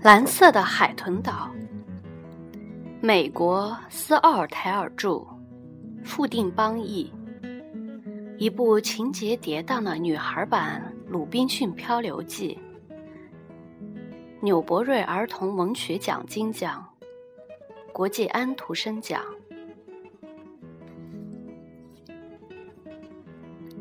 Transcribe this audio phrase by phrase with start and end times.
[0.00, 1.50] 蓝色的海豚岛，
[3.00, 5.26] 美国斯奥尔泰尔著，
[6.04, 7.12] 富定邦译，
[8.38, 10.80] 一部情节跌宕的女孩版
[11.10, 12.56] 《鲁滨逊漂流记》，
[14.40, 16.86] 纽伯瑞儿童文学奖金奖，
[17.92, 19.20] 国际安徒生奖。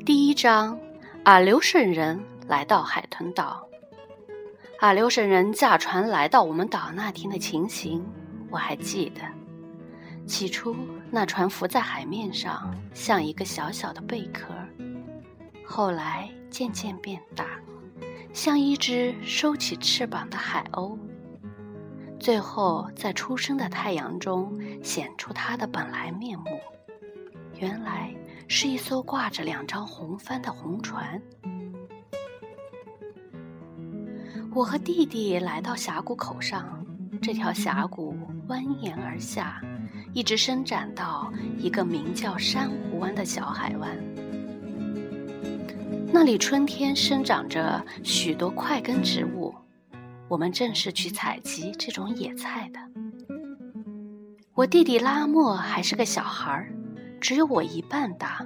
[0.03, 0.77] 第一章，
[1.25, 3.63] 阿留申人来到海豚岛。
[4.79, 8.05] 阿留申人驾船来到我们岛那天的情形，
[8.51, 9.21] 我还记得。
[10.27, 10.75] 起初，
[11.09, 14.45] 那船浮在海面上，像一个小小的贝壳；
[15.65, 17.59] 后来渐渐变大，
[18.33, 20.95] 像一只收起翅膀的海鸥；
[22.19, 26.45] 最后，在初升的太阳中显出它的本来面目，
[27.55, 28.13] 原来
[28.47, 31.19] 是一艘挂着两张红帆的红船。
[34.57, 36.83] 我和弟弟来到峡谷口上，
[37.21, 39.61] 这条峡谷蜿蜒而下，
[40.13, 43.95] 一直伸展到一个名叫珊瑚湾的小海湾。
[46.11, 49.53] 那里春天生长着许多块根植物，
[50.27, 52.79] 我们正是去采集这种野菜的。
[54.55, 56.73] 我弟弟拉莫还是个小孩儿，
[57.21, 58.43] 只有我一半大，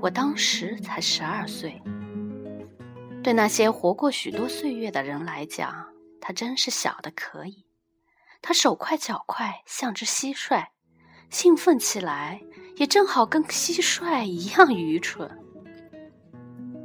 [0.00, 1.78] 我当时才十二岁。
[3.26, 5.88] 对那些活过许多岁月的人来讲，
[6.20, 7.66] 他真是小的可以。
[8.40, 10.64] 他手快脚快，像只蟋蟀，
[11.28, 12.40] 兴奋起来
[12.76, 15.28] 也正好跟蟋蟀一样愚蠢。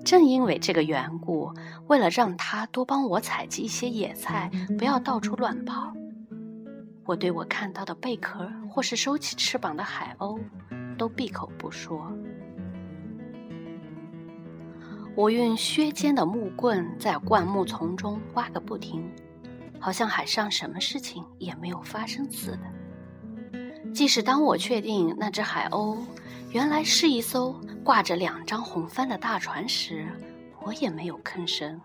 [0.03, 1.53] 正因为这个缘故，
[1.85, 4.49] 为了让他多帮我采集一些野菜，
[4.79, 5.93] 不要到处乱跑，
[7.05, 10.41] 我对我看到的贝壳或是收起翅膀的海鸥，
[10.97, 12.11] 都闭口不说。
[15.15, 19.11] 我用削尖的木棍在灌木丛中挖个不停，
[19.79, 23.91] 好像海上什么事情也没有发生似的。
[23.93, 25.97] 即使当我确定那只海鸥
[26.51, 30.07] 原来是一艘挂着两张红帆的大船时，
[30.61, 31.79] 我也没有吭声。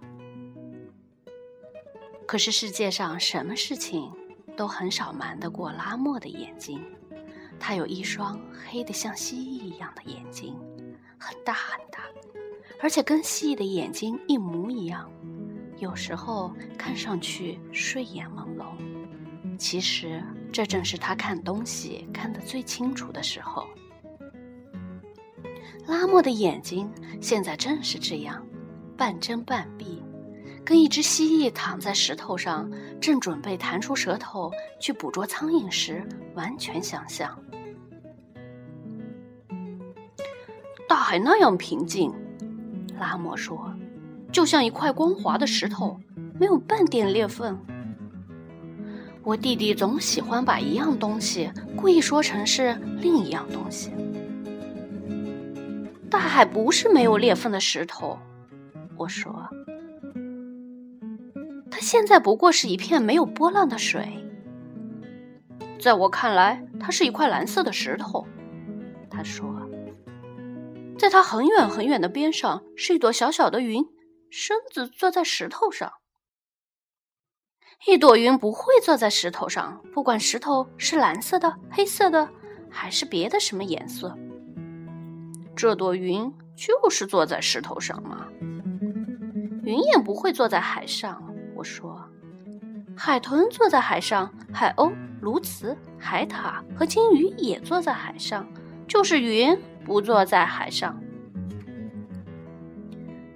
[2.27, 4.11] 可是世界上什么事情
[4.57, 6.81] 都很少瞒得过拉莫的眼睛，
[7.59, 10.57] 他有一双黑得像蜥蜴一样的眼睛，
[11.19, 12.01] 很大很大。
[12.81, 15.11] 而且跟蜥蜴的眼睛一模一样，
[15.79, 18.65] 有时候看上去睡眼朦胧，
[19.59, 20.23] 其实
[20.53, 23.67] 这正是他看东西看得最清楚的时候。
[25.87, 28.45] 拉莫的眼睛现在正是这样，
[28.97, 30.03] 半睁半闭，
[30.65, 32.71] 跟一只蜥蜴躺在石头上，
[33.01, 34.51] 正准备弹出舌头
[34.81, 37.39] 去捕捉苍蝇时完全相像。
[40.89, 42.13] 大海那样平静。
[42.99, 43.75] 拉莫说
[44.33, 45.99] ：“就像一块光滑的石头，
[46.39, 47.59] 没有半点裂缝。”
[49.23, 53.91] 我弟弟总喜欢把一样东西故意说成是另一样东西。
[56.09, 58.17] 大海不是没有裂缝的石头，
[58.97, 59.49] 我说。
[61.69, 64.09] 它现在不过是一片没有波浪的水。
[65.81, 68.25] 在我看来，它是一块蓝色的石头，
[69.11, 69.66] 他说。
[70.99, 73.85] 在它很远很远的边上是一朵小小的云，
[74.31, 75.93] 身子坐在石头上。
[77.87, 82.29] 一朵云不会坐在石头上，不管石头是蓝色的、黑色的，
[82.71, 84.17] 还是别的什么颜色。
[85.55, 88.27] 这朵云就是坐在石头上吗。
[89.63, 91.23] 云也不会坐在海上。
[91.55, 92.03] 我说，
[92.97, 98.47] 海豚坐在海上，海鸥、鸬鹚、海獭和金鱼也坐在海上，
[98.89, 99.57] 就是云。
[99.87, 101.01] 不坐在海上，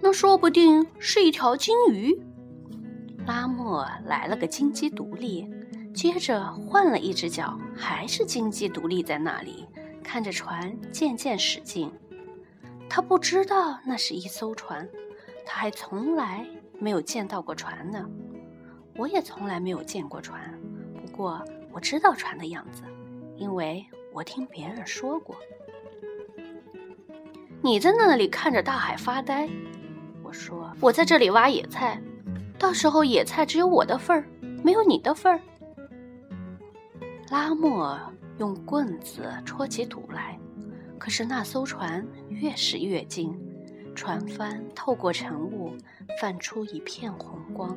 [0.00, 2.20] 那说不定是一条金鱼。
[3.24, 5.48] 拉莫来了个金鸡独立，
[5.94, 9.64] 接着换了一只脚，还是金鸡独立在那里，
[10.02, 11.88] 看着船渐渐驶近。
[12.88, 14.88] 他不知道那是一艘船，
[15.46, 16.44] 他还从来
[16.80, 18.04] 没有见到过船呢。
[18.96, 20.52] 我也从来没有见过船，
[21.00, 22.82] 不过我知道船的样子，
[23.36, 25.36] 因为我听别人说过。
[27.62, 29.46] 你在那里看着大海发呆，
[30.22, 32.00] 我说：“我在这里挖野菜，
[32.58, 34.24] 到时候野菜只有我的份儿，
[34.64, 35.38] 没有你的份儿。”
[37.30, 38.00] 拉莫
[38.38, 40.38] 用棍子戳起土来，
[40.98, 43.38] 可是那艘船越驶越近，
[43.94, 45.76] 船帆透过晨雾，
[46.18, 47.76] 泛出一片红光。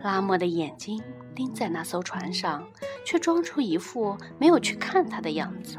[0.00, 1.00] 拉莫的眼睛
[1.36, 2.66] 盯在那艘船上，
[3.04, 5.78] 却装出一副没有去看它的样子。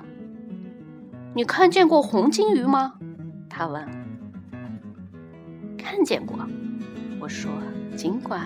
[1.37, 2.95] 你看见过红金鱼吗？
[3.47, 3.87] 他问。
[5.77, 6.35] 看见过，
[7.19, 7.51] 我说，
[7.95, 8.41] 尽管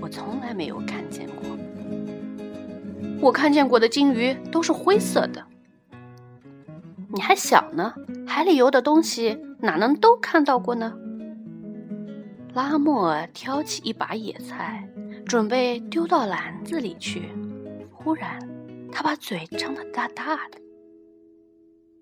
[0.00, 1.58] 我从来没有看见过。
[3.20, 5.44] 我看见过的金鱼都是灰色的。
[7.12, 7.92] 你还小呢，
[8.24, 10.94] 海里游的东西哪能都看到过呢？
[12.54, 14.88] 拉莫尔挑起一把野菜。
[15.26, 17.30] 准备丢到篮子里去，
[17.90, 18.38] 忽然，
[18.92, 20.60] 他把嘴张得大大的。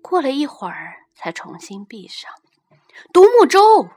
[0.07, 2.29] 过了一会儿，才重新闭上。
[3.11, 3.89] 独木舟，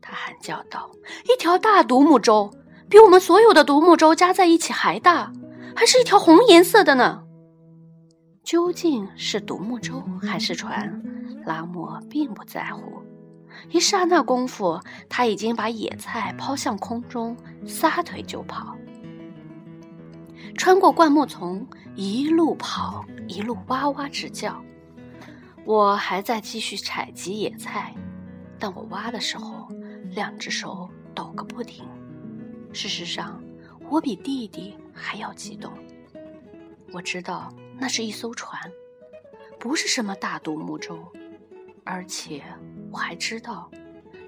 [0.00, 0.90] 他喊叫道
[1.32, 2.50] ：“一条大独木舟，
[2.88, 5.32] 比我们所有的独木舟加在一起还大，
[5.76, 7.22] 还是一条红颜色的呢。”
[8.42, 11.00] 究竟是独木舟还是船，
[11.46, 13.00] 拉莫并不在乎。
[13.70, 18.76] 一刹那功夫，他已经把野菜抛向空中，撒腿就跑。
[20.58, 21.64] 穿过灌木丛，
[21.94, 24.60] 一路跑，一路哇哇直叫。
[25.66, 27.94] 我还在继续采集野菜，
[28.58, 29.66] 但我挖的时候，
[30.10, 31.86] 两只手抖个不停。
[32.72, 33.42] 事实上，
[33.88, 35.72] 我比弟弟还要激动。
[36.92, 38.60] 我知道那是一艘船，
[39.58, 40.98] 不是什么大独木舟，
[41.84, 42.42] 而且。
[42.92, 43.68] 我还知道，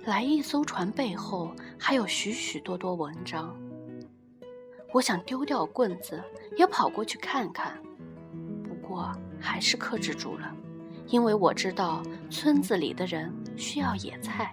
[0.07, 3.57] 来一艘船背后还有许许多多文章。
[4.93, 6.21] 我想丢掉棍子，
[6.57, 7.81] 也跑过去看看，
[8.65, 10.53] 不过还是克制住了，
[11.09, 14.53] 因为我知道村子里的人需要野菜。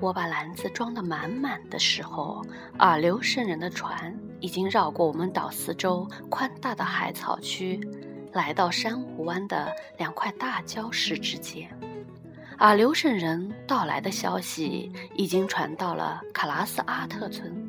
[0.00, 2.42] 我把篮子装得满满的时候，
[2.78, 7.80] 耳流圣人的船已经绕过我们岛四周宽大的海草区。
[8.32, 11.68] 来到珊瑚湾的两块大礁石之间，
[12.56, 17.59] 而刘圣人到来的消息已经传到了卡拉斯阿特村。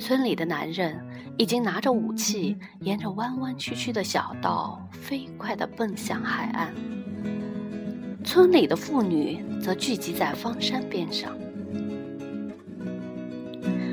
[0.00, 0.98] 村里的男人
[1.36, 6.74] 已经拿着武器，沿着弯弯曲曲的小道飞快地奔向海岸。
[8.24, 11.36] 村里的妇女则聚集在方山边上。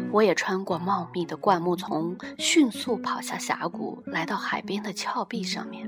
[0.10, 5.88] 我也穿过茂密的灌木丛，迅速跑下峡谷，来到海边的峭壁上面。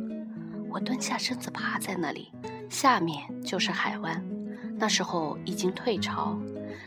[0.69, 2.29] 我蹲下身子，趴在那里，
[2.69, 4.21] 下面就是海湾。
[4.77, 6.37] 那时候已经退潮，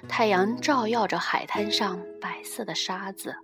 [0.08, 3.34] 太阳照耀着海滩上白色的沙子。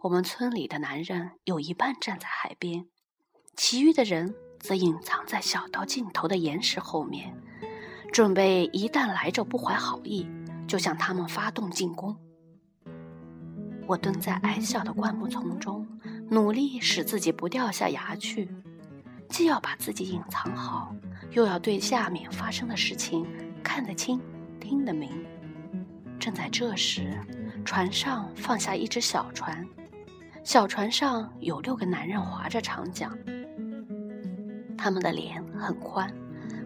[0.00, 2.86] 我们村里的男人有一半站在海边，
[3.56, 7.34] 其余的人则隐藏在小道尽头的岩石后面，
[8.12, 10.26] 准备一旦来者不怀好意，
[10.68, 12.16] 就向他们发动进攻。
[13.88, 15.86] 我蹲在矮小的灌木丛中，
[16.28, 18.48] 努力使自己不掉下崖去，
[19.28, 20.94] 既要把自己隐藏好，
[21.30, 23.26] 又要对下面发生的事情
[23.62, 24.20] 看得清、
[24.60, 25.10] 听得明。
[26.26, 27.16] 正在这时，
[27.64, 29.64] 船上放下一只小船，
[30.42, 33.16] 小船上有六个男人划着长桨，
[34.76, 36.12] 他们的脸很宽，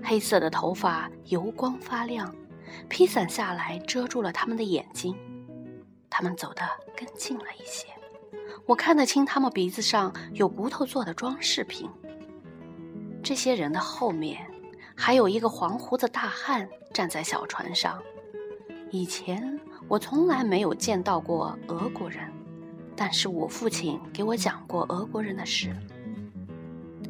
[0.03, 2.35] 黑色的头发油光发亮，
[2.89, 5.15] 披散下来遮住了他们的眼睛。
[6.09, 6.63] 他们走得
[6.97, 7.87] 更近了一些，
[8.65, 11.87] 我看得清他们鼻子上有骨头做的装饰品。
[13.23, 14.41] 这些人的后面
[14.97, 18.03] 还有一个黄胡子大汉站在小船上。
[18.93, 22.29] 以前我从来没有见到过俄国人，
[22.97, 25.73] 但是我父亲给我讲过俄国人的事。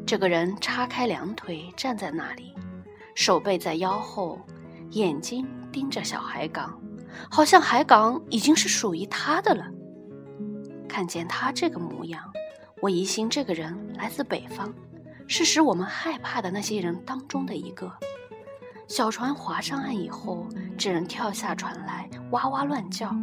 [0.07, 2.55] 这个人叉开两腿站在那里，
[3.15, 4.39] 手背在腰后，
[4.91, 6.79] 眼睛盯着小海港。
[7.31, 9.67] 好像海港已经是属于他的了。
[10.87, 12.23] 看见他这个模样，
[12.83, 14.71] 我疑心这个人来自北方，
[15.27, 17.91] 是使我们害怕的那些人当中的一个。
[18.91, 20.45] 小船划上岸以后，
[20.77, 23.15] 这人跳下船来，哇哇乱叫。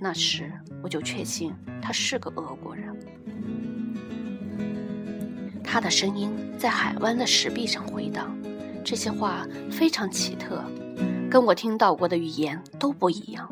[0.00, 2.92] 那时我就确信他是个俄国人。
[5.62, 8.36] 他的声音在海湾的石壁上回荡，
[8.84, 10.60] 这些话非常奇特。
[11.30, 13.48] 跟我听到过的语言都不一样。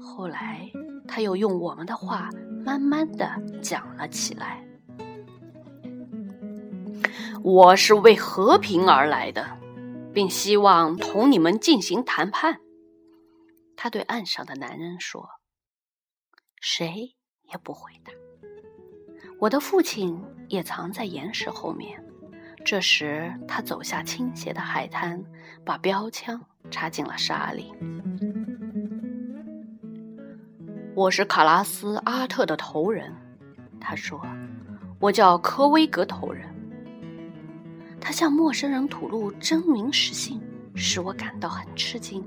[0.00, 0.70] 后来，
[1.08, 2.30] 他又用我们的话
[2.64, 3.28] 慢慢的
[3.60, 4.64] 讲了起来。
[7.42, 9.44] 我是为和平而来的，
[10.16, 12.58] 并希望同你们进行谈判。
[13.76, 15.28] 他对岸上的男人说
[16.58, 17.14] ：“谁
[17.52, 18.10] 也不回答。”
[19.38, 20.18] 我的父亲
[20.48, 22.02] 也藏在岩石后面，
[22.64, 25.22] 这时，他走下倾斜的海滩，
[25.66, 27.74] 把标枪插进了沙里。
[30.94, 33.14] 我是卡拉斯阿特的头人，
[33.78, 34.18] 他说
[34.98, 36.48] ：“我叫科威格头人。”
[38.06, 40.40] 他向陌生人吐露真名实姓，
[40.76, 42.24] 使我感到很吃惊。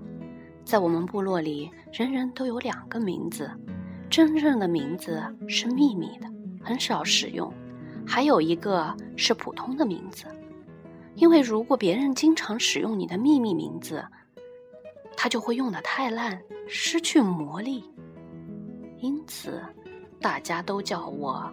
[0.66, 3.50] 在我们部落里，人人都有两个名字，
[4.10, 6.28] 真正的名字是秘密的，
[6.62, 7.50] 很少使用。
[8.06, 10.26] 还有一个是普通的名字，
[11.16, 14.06] 因为如果别人经常使用你的秘密名字，
[15.16, 17.90] 他就会用的太烂，失去魔力。
[18.98, 19.62] 因此，
[20.20, 21.50] 大家都叫我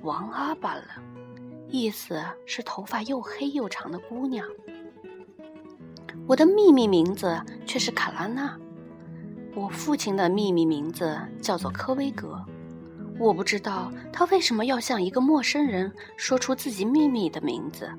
[0.00, 0.84] 王阿巴了，
[1.70, 4.46] 意思是头发又黑又长的姑娘。
[6.26, 8.58] 我的秘密名字却是卡拉娜，
[9.54, 12.44] 我父亲的秘密名字叫做科威格。
[13.18, 17.90] 我不知道他为什么要向一个陌生人说出自己秘密的名字。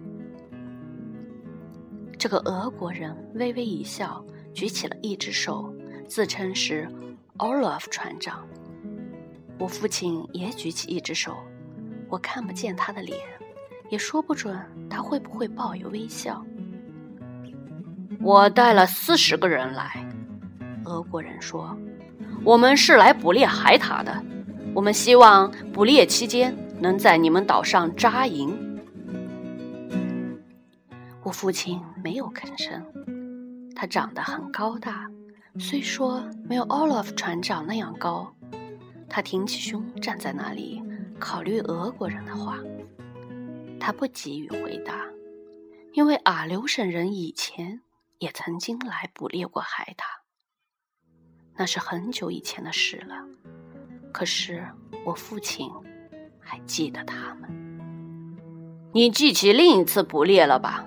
[2.17, 4.23] 这个俄国人微微一笑，
[4.53, 5.73] 举起了一只手，
[6.07, 6.87] 自称是
[7.37, 8.47] Olaf 船长。
[9.59, 11.37] 我父亲也举起一只手，
[12.09, 13.19] 我看不见他的脸，
[13.91, 14.57] 也说不准
[14.89, 16.43] 他会不会报以微笑。
[18.21, 20.03] 我带了四十个人来，
[20.85, 21.77] 俄国人说
[22.43, 24.23] ：“我们是来捕猎海獭的。”
[24.73, 28.79] 我们希望捕猎期间能在你们岛上扎营。
[31.23, 32.81] 我父亲没有吭声。
[33.75, 35.09] 他长得很高大，
[35.59, 38.33] 虽说没有 Olaf 船长那样高。
[39.09, 40.81] 他挺起胸站在那里，
[41.19, 42.57] 考虑俄国人的话。
[43.81, 45.07] 他不急于回答，
[45.91, 47.81] 因为阿留省人以前
[48.19, 50.03] 也曾经来捕猎过海獭。
[51.57, 53.15] 那是很久以前的事了。
[54.11, 54.63] 可是
[55.03, 55.69] 我父亲
[56.39, 57.49] 还记得他们。
[58.93, 60.85] 你记起另一次捕猎了吧？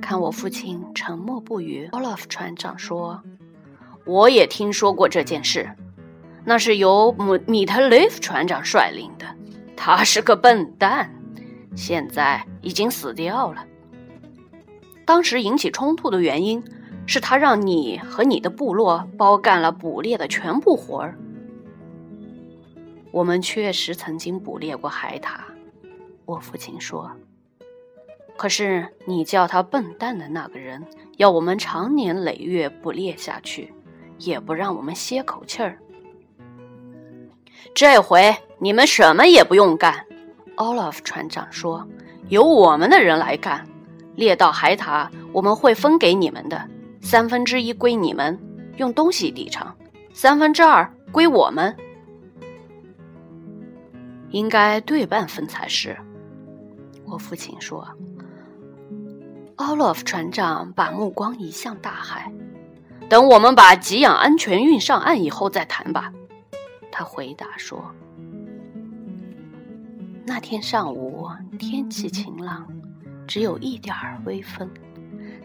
[0.00, 1.88] 看我父亲沉默不语。
[1.92, 3.22] 奥拉夫船长说
[4.06, 5.68] ：“我也听说过这件事，
[6.44, 9.26] 那是由米米特雷夫船长率领的。
[9.76, 11.14] 他是个笨蛋，
[11.74, 13.64] 现在已经死掉了。
[15.04, 16.62] 当时引起冲突的原因
[17.06, 21.18] 是他让你和你的部落包干了捕猎的全部活儿。”
[23.10, 25.40] 我们确实曾经捕猎过海獭，
[26.26, 27.10] 我父亲说。
[28.36, 30.84] 可是你叫他笨蛋的那个人，
[31.16, 33.72] 要我们长年累月捕猎下去，
[34.18, 35.78] 也不让我们歇口气儿。
[37.74, 40.04] 这回你们什么也不用干
[40.58, 41.88] ，Olaf 船长说，
[42.28, 43.66] 由我们的人来干。
[44.16, 46.68] 猎到海獭，我们会分给你们的，
[47.00, 48.36] 三分之一归你们，
[48.76, 49.68] 用东西抵偿；
[50.12, 51.74] 三分之二归我们。
[54.30, 55.96] 应该对半分才是，
[57.06, 57.86] 我父亲说。
[59.54, 62.32] 奥洛夫船长把目光移向大海，
[63.08, 66.12] 等我们把给养安全运上岸以后再谈吧。
[66.90, 67.80] 他回答说。
[70.28, 71.26] 那天上午
[71.58, 72.68] 天气晴朗，
[73.26, 74.68] 只有一点儿微风，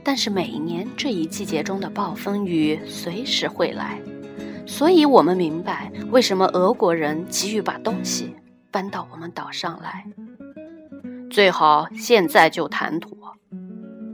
[0.03, 3.97] 但是每年这一季节中的暴风雨随时会来，
[4.67, 8.35] 所以我们明白为什么俄国人急于把东西。
[8.69, 10.05] 搬到我们岛上来，
[11.31, 13.17] 最好现在就谈妥。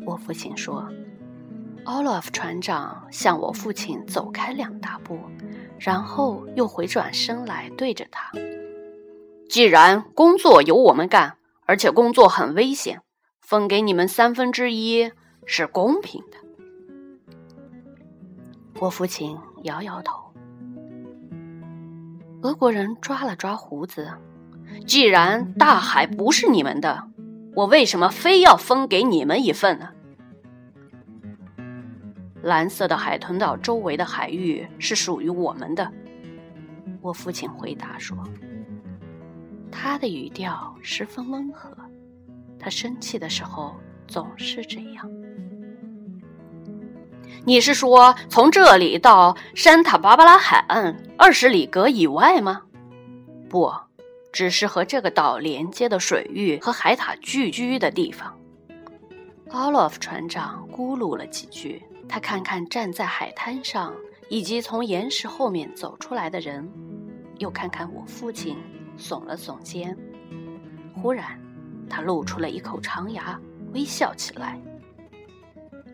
[0.06, 0.88] 我父亲说。
[1.86, 5.18] 奥洛夫船长向我父亲走开两大步，
[5.80, 8.32] 然后又回转身来对着他
[9.50, 13.02] ：“既然工作由我们干，而且工作很危险，
[13.42, 15.12] 分给你们三分之一
[15.48, 16.38] 是公平的。”
[18.80, 20.32] 我父亲摇摇头。
[22.44, 24.14] 俄国人抓了抓胡子。
[24.86, 27.10] 既然大海不是你们的，
[27.56, 29.90] 我为什么非要分给你们一份呢？
[32.44, 35.92] 蓝色的海豚岛周围的海域是属于我们的，
[37.02, 38.16] 我父亲回答说。
[39.72, 41.70] 他的语调十分温和，
[42.60, 43.76] 他生气的时候
[44.08, 45.10] 总是这样。
[47.46, 52.64] 你是说从这里到山塔芭芭拉海岸二十里格以外吗？
[53.50, 53.74] 不。
[54.32, 58.38] 只是和这个岛连接的水域和海獭聚居的地方。
[59.50, 63.92] 奥洛夫船长咕噜了几句，他看看站在海滩上
[64.30, 66.70] 以及从岩石后面走出来的人，
[67.40, 68.56] 又看看我父亲，
[69.00, 69.98] 耸了耸肩。
[70.94, 71.40] 忽然，
[71.90, 73.40] 他露出了一口长牙，
[73.74, 74.60] 微笑起来。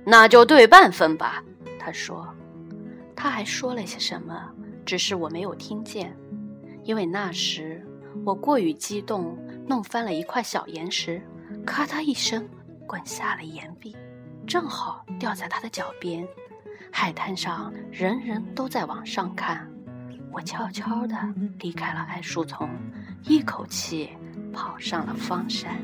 [0.03, 1.43] 那就对半分吧，
[1.79, 2.27] 他说。
[3.15, 4.51] 他还说了些什么，
[4.85, 6.15] 只是我没有听见，
[6.83, 7.85] 因为那时。
[8.23, 11.21] 我过于激动，弄翻了一块小岩石，
[11.65, 12.47] 咔嗒一声，
[12.87, 13.93] 滚下了岩壁，
[14.47, 16.25] 正好掉在他的脚边。
[16.91, 19.69] 海滩上人人都在往上看，
[20.31, 21.17] 我悄悄地
[21.59, 22.69] 离开了矮树丛，
[23.27, 24.09] 一口气
[24.53, 25.81] 跑上了方山。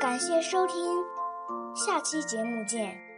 [0.00, 0.76] 感谢收听，
[1.74, 3.13] 下期节目见。